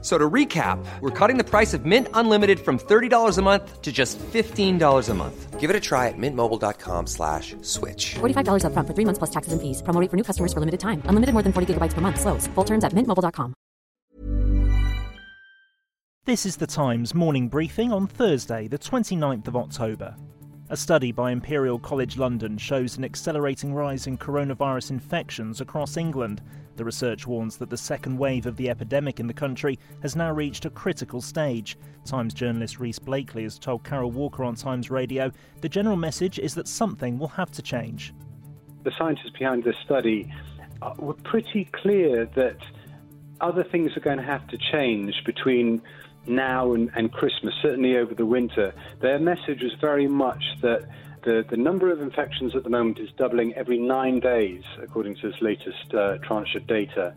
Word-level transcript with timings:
So 0.00 0.16
to 0.16 0.30
recap, 0.30 0.78
we're 1.00 1.10
cutting 1.10 1.38
the 1.38 1.44
price 1.44 1.74
of 1.74 1.84
Mint 1.84 2.06
Unlimited 2.14 2.60
from 2.60 2.78
$30 2.78 3.36
a 3.36 3.42
month 3.42 3.82
to 3.82 3.90
just 3.90 4.16
$15 4.18 5.08
a 5.08 5.14
month. 5.14 5.58
Give 5.58 5.70
it 5.70 5.74
a 5.74 5.80
try 5.80 6.06
at 6.06 6.14
mintmobile.com 6.16 7.08
slash 7.08 7.56
switch. 7.62 8.14
$45 8.20 8.64
up 8.64 8.72
front 8.74 8.86
for 8.86 8.94
three 8.94 9.04
months 9.04 9.18
plus 9.18 9.30
taxes 9.30 9.52
and 9.52 9.60
fees. 9.60 9.82
Promo 9.82 10.00
rate 10.00 10.08
for 10.08 10.16
new 10.16 10.22
customers 10.22 10.52
for 10.52 10.60
limited 10.60 10.78
time. 10.78 11.02
Unlimited 11.06 11.32
more 11.32 11.42
than 11.42 11.52
40 11.52 11.74
gigabytes 11.74 11.94
per 11.94 12.00
month. 12.00 12.20
Slows. 12.20 12.46
Full 12.54 12.64
terms 12.64 12.84
at 12.84 12.92
mintmobile.com. 12.92 13.54
This 16.26 16.44
is 16.44 16.56
the 16.56 16.66
Times 16.66 17.14
morning 17.14 17.48
briefing 17.48 17.90
on 17.90 18.06
Thursday, 18.06 18.68
the 18.68 18.78
29th 18.78 19.48
of 19.48 19.56
October. 19.56 20.14
A 20.70 20.76
study 20.76 21.12
by 21.12 21.30
Imperial 21.30 21.78
College 21.78 22.18
London 22.18 22.58
shows 22.58 22.98
an 22.98 23.04
accelerating 23.04 23.72
rise 23.72 24.06
in 24.06 24.18
coronavirus 24.18 24.90
infections 24.90 25.62
across 25.62 25.96
England. 25.96 26.42
The 26.76 26.84
research 26.84 27.26
warns 27.26 27.56
that 27.56 27.70
the 27.70 27.76
second 27.78 28.18
wave 28.18 28.44
of 28.44 28.54
the 28.56 28.68
epidemic 28.68 29.18
in 29.18 29.26
the 29.26 29.32
country 29.32 29.78
has 30.02 30.14
now 30.14 30.30
reached 30.30 30.66
a 30.66 30.70
critical 30.70 31.22
stage. 31.22 31.78
Times 32.04 32.34
journalist 32.34 32.78
Rhys 32.78 32.98
Blakely 32.98 33.44
has 33.44 33.58
told 33.58 33.82
Carole 33.82 34.10
Walker 34.10 34.44
on 34.44 34.56
Times 34.56 34.90
Radio 34.90 35.32
the 35.62 35.70
general 35.70 35.96
message 35.96 36.38
is 36.38 36.54
that 36.56 36.68
something 36.68 37.18
will 37.18 37.28
have 37.28 37.50
to 37.52 37.62
change. 37.62 38.12
The 38.84 38.92
scientists 38.98 39.30
behind 39.38 39.64
this 39.64 39.76
study 39.86 40.30
uh, 40.82 40.92
were 40.98 41.14
pretty 41.14 41.64
clear 41.72 42.26
that 42.34 42.58
other 43.40 43.64
things 43.64 43.96
are 43.96 44.00
going 44.00 44.18
to 44.18 44.22
have 44.22 44.46
to 44.48 44.58
change 44.58 45.14
between 45.24 45.80
now 46.28 46.72
and, 46.74 46.90
and 46.94 47.12
Christmas, 47.12 47.54
certainly 47.62 47.96
over 47.96 48.14
the 48.14 48.26
winter. 48.26 48.74
Their 49.00 49.18
message 49.18 49.62
was 49.62 49.72
very 49.80 50.06
much 50.06 50.42
that 50.62 50.88
the, 51.24 51.44
the 51.48 51.56
number 51.56 51.90
of 51.90 52.00
infections 52.00 52.54
at 52.54 52.64
the 52.64 52.70
moment 52.70 52.98
is 52.98 53.10
doubling 53.16 53.52
every 53.54 53.78
nine 53.78 54.20
days, 54.20 54.62
according 54.80 55.16
to 55.16 55.30
this 55.30 55.40
latest 55.42 55.92
uh, 55.94 56.18
tranche 56.18 56.54
of 56.54 56.66
data. 56.66 57.14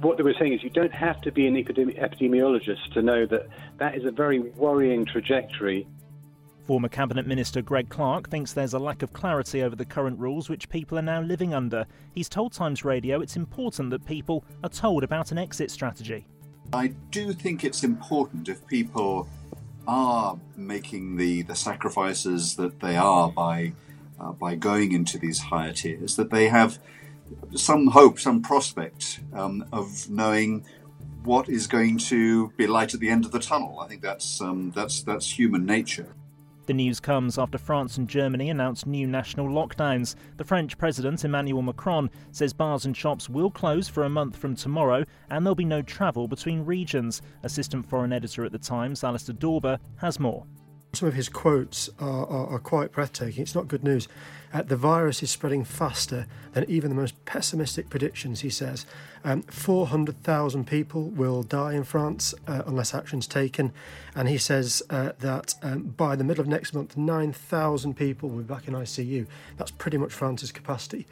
What 0.00 0.16
they 0.16 0.22
were 0.22 0.34
saying 0.38 0.54
is 0.54 0.62
you 0.62 0.70
don't 0.70 0.92
have 0.92 1.20
to 1.22 1.32
be 1.32 1.46
an 1.46 1.54
epidemi- 1.54 1.98
epidemiologist 1.98 2.92
to 2.94 3.02
know 3.02 3.26
that 3.26 3.48
that 3.78 3.96
is 3.96 4.04
a 4.04 4.10
very 4.10 4.40
worrying 4.40 5.04
trajectory. 5.04 5.86
Former 6.66 6.88
Cabinet 6.88 7.26
Minister 7.26 7.60
Greg 7.60 7.90
Clark 7.90 8.30
thinks 8.30 8.54
there's 8.54 8.72
a 8.72 8.78
lack 8.78 9.02
of 9.02 9.12
clarity 9.12 9.62
over 9.62 9.76
the 9.76 9.84
current 9.84 10.18
rules 10.18 10.48
which 10.48 10.68
people 10.70 10.98
are 10.98 11.02
now 11.02 11.20
living 11.20 11.52
under. 11.52 11.86
He's 12.12 12.28
told 12.28 12.52
Times 12.52 12.84
Radio 12.84 13.20
it's 13.20 13.36
important 13.36 13.90
that 13.90 14.06
people 14.06 14.44
are 14.62 14.70
told 14.70 15.04
about 15.04 15.30
an 15.30 15.38
exit 15.38 15.70
strategy. 15.70 16.26
I 16.72 16.88
do 17.10 17.32
think 17.32 17.64
it's 17.64 17.84
important 17.84 18.48
if 18.48 18.66
people 18.66 19.28
are 19.86 20.38
making 20.56 21.16
the, 21.16 21.42
the 21.42 21.54
sacrifices 21.54 22.56
that 22.56 22.80
they 22.80 22.96
are 22.96 23.30
by 23.30 23.72
uh, 24.18 24.32
by 24.32 24.54
going 24.54 24.92
into 24.92 25.18
these 25.18 25.40
higher 25.40 25.72
tiers 25.72 26.16
that 26.16 26.30
they 26.30 26.48
have 26.48 26.78
some 27.54 27.88
hope, 27.88 28.18
some 28.18 28.42
prospect 28.42 29.20
um, 29.32 29.64
of 29.72 30.08
knowing 30.08 30.64
what 31.24 31.48
is 31.48 31.66
going 31.66 31.98
to 31.98 32.50
be 32.50 32.66
light 32.66 32.94
at 32.94 33.00
the 33.00 33.08
end 33.08 33.24
of 33.24 33.32
the 33.32 33.38
tunnel. 33.38 33.80
I 33.80 33.88
think 33.88 34.02
that's 34.02 34.40
um, 34.40 34.72
that's 34.74 35.02
that's 35.02 35.38
human 35.38 35.64
nature. 35.66 36.14
The 36.66 36.72
news 36.72 36.98
comes 36.98 37.38
after 37.38 37.58
France 37.58 37.98
and 37.98 38.08
Germany 38.08 38.48
announced 38.48 38.86
new 38.86 39.06
national 39.06 39.48
lockdowns. 39.48 40.14
The 40.38 40.44
French 40.44 40.78
President 40.78 41.22
Emmanuel 41.22 41.60
Macron 41.60 42.08
says 42.32 42.54
bars 42.54 42.86
and 42.86 42.96
shops 42.96 43.28
will 43.28 43.50
close 43.50 43.86
for 43.86 44.04
a 44.04 44.08
month 44.08 44.34
from 44.34 44.56
tomorrow 44.56 45.04
and 45.28 45.44
there'll 45.44 45.54
be 45.54 45.66
no 45.66 45.82
travel 45.82 46.26
between 46.26 46.64
regions. 46.64 47.20
Assistant 47.42 47.84
foreign 47.84 48.14
editor 48.14 48.46
at 48.46 48.52
the 48.52 48.58
Times, 48.58 49.04
Alistair 49.04 49.34
Dawber, 49.34 49.78
has 49.96 50.18
more. 50.18 50.46
Some 50.94 51.08
of 51.08 51.14
his 51.14 51.28
quotes 51.28 51.90
are, 51.98 52.26
are, 52.26 52.46
are 52.54 52.58
quite 52.58 52.92
breathtaking. 52.92 53.42
It's 53.42 53.54
not 53.54 53.68
good 53.68 53.84
news. 53.84 54.08
Uh, 54.52 54.62
the 54.62 54.76
virus 54.76 55.22
is 55.22 55.30
spreading 55.30 55.64
faster 55.64 56.26
than 56.52 56.64
even 56.70 56.88
the 56.88 56.96
most 56.96 57.24
pessimistic 57.24 57.90
predictions, 57.90 58.40
he 58.40 58.50
says. 58.50 58.86
Um, 59.24 59.42
400,000 59.42 60.66
people 60.66 61.04
will 61.04 61.42
die 61.42 61.72
in 61.72 61.82
France 61.82 62.34
uh, 62.46 62.62
unless 62.66 62.94
action's 62.94 63.26
taken. 63.26 63.72
And 64.14 64.28
he 64.28 64.38
says 64.38 64.82
uh, 64.90 65.12
that 65.18 65.54
um, 65.62 65.82
by 65.96 66.14
the 66.14 66.22
middle 66.22 66.42
of 66.42 66.46
next 66.46 66.72
month, 66.72 66.96
9,000 66.96 67.94
people 67.94 68.28
will 68.28 68.38
be 68.38 68.44
back 68.44 68.68
in 68.68 68.74
ICU. 68.74 69.26
That's 69.56 69.72
pretty 69.72 69.96
much 69.96 70.12
France's 70.12 70.52
capacity. 70.52 71.06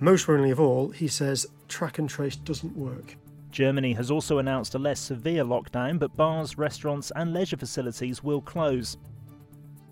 Most 0.00 0.26
worryingly 0.26 0.52
of 0.52 0.60
all, 0.60 0.88
he 0.90 1.08
says 1.08 1.46
track 1.68 1.98
and 1.98 2.08
trace 2.08 2.36
doesn't 2.36 2.76
work. 2.76 3.16
Germany 3.50 3.94
has 3.94 4.10
also 4.10 4.38
announced 4.38 4.74
a 4.74 4.78
less 4.78 5.00
severe 5.00 5.42
lockdown, 5.42 5.98
but 5.98 6.14
bars, 6.16 6.58
restaurants, 6.58 7.10
and 7.16 7.32
leisure 7.32 7.56
facilities 7.56 8.22
will 8.22 8.40
close. 8.40 8.96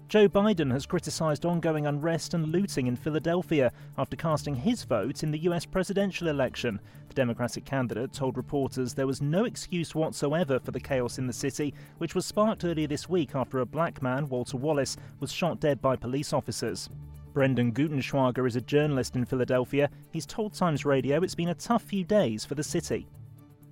Joe 0.08 0.28
Biden 0.28 0.70
has 0.70 0.86
criticised 0.86 1.46
ongoing 1.46 1.86
unrest 1.86 2.34
and 2.34 2.48
looting 2.48 2.86
in 2.86 2.94
Philadelphia 2.94 3.72
after 3.96 4.16
casting 4.16 4.54
his 4.54 4.84
vote 4.84 5.22
in 5.22 5.30
the 5.30 5.40
US 5.40 5.64
presidential 5.64 6.28
election. 6.28 6.78
The 7.08 7.14
Democratic 7.14 7.64
candidate 7.64 8.12
told 8.12 8.36
reporters 8.36 8.94
there 8.94 9.06
was 9.06 9.22
no 9.22 9.44
excuse 9.44 9.94
whatsoever 9.94 10.60
for 10.60 10.70
the 10.72 10.78
chaos 10.78 11.18
in 11.18 11.26
the 11.26 11.32
city, 11.32 11.74
which 11.98 12.14
was 12.14 12.26
sparked 12.26 12.64
earlier 12.64 12.86
this 12.86 13.08
week 13.08 13.34
after 13.34 13.60
a 13.60 13.66
black 13.66 14.02
man, 14.02 14.28
Walter 14.28 14.58
Wallace, 14.58 14.96
was 15.20 15.32
shot 15.32 15.58
dead 15.58 15.80
by 15.80 15.96
police 15.96 16.32
officers. 16.32 16.90
Brendan 17.32 17.72
Gutenschwager 17.72 18.46
is 18.46 18.56
a 18.56 18.60
journalist 18.60 19.16
in 19.16 19.24
Philadelphia. 19.24 19.90
He's 20.12 20.26
told 20.26 20.52
Times 20.52 20.84
Radio 20.84 21.22
it's 21.22 21.34
been 21.34 21.48
a 21.48 21.54
tough 21.54 21.82
few 21.82 22.04
days 22.04 22.44
for 22.44 22.54
the 22.54 22.62
city. 22.62 23.08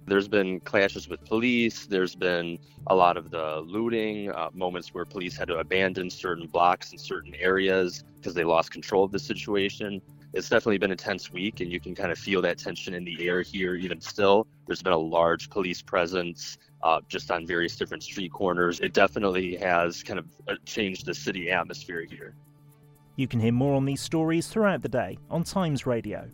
There's 0.07 0.29
been 0.29 0.61
clashes 0.61 1.09
with 1.09 1.25
police. 1.25 1.87
There's 1.87 2.15
been 2.15 2.59
a 2.89 2.95
lot 2.95 3.17
of 3.17 3.31
the 3.31 3.61
looting, 3.61 4.31
uh, 4.33 4.51
moments 4.53 4.93
where 4.93 5.05
police 5.05 5.37
had 5.37 5.49
to 5.49 5.59
abandon 5.59 6.11
certain 6.11 6.47
blocks 6.47 6.93
in 6.93 6.99
certain 6.99 7.35
areas 7.37 8.05
because 8.17 8.35
they 8.35 8.45
lost 8.45 8.71
control 8.71 9.05
of 9.05 9.12
the 9.12 9.19
situation. 9.19 10.03
It's 10.33 10.49
definitely 10.49 10.79
been 10.79 10.93
a 10.93 10.97
tense 10.97 11.31
week, 11.31 11.61
and 11.61 11.71
you 11.71 11.79
can 11.79 11.95
kind 11.95 12.11
of 12.11 12.19
feel 12.19 12.41
that 12.43 12.59
tension 12.59 12.95
in 12.95 13.05
the 13.05 13.29
air 13.29 13.43
here, 13.43 13.75
even 13.75 14.01
still. 14.01 14.47
There's 14.67 14.83
been 14.83 14.95
a 14.95 14.99
large 14.99 15.51
police 15.51 15.83
presence 15.83 16.57
uh, 16.83 17.01
just 17.09 17.31
on 17.31 17.47
various 17.47 17.77
different 17.77 18.03
street 18.03 18.33
corners. 18.33 18.81
It 18.81 18.95
definitely 18.95 19.57
has 19.57 20.03
kind 20.03 20.19
of 20.19 20.27
uh, 20.49 20.55
changed 20.65 21.07
the 21.07 21.15
city 21.15 21.51
atmosphere 21.51 22.05
here. 22.09 22.35
You 23.17 23.29
can 23.29 23.41
hear 23.41 23.53
more 23.53 23.75
on 23.75 23.85
these 23.85 24.01
stories 24.01 24.49
throughout 24.49 24.83
the 24.83 24.89
day 24.89 25.19
on 25.31 25.45
Times 25.45 25.87
Radio. 25.87 26.29